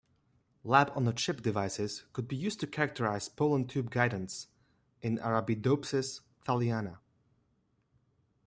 [0.63, 4.47] Lab-on-a-chip devices could be used to characterize pollen tube guidance
[5.03, 6.97] in Arabidopsis thaliana.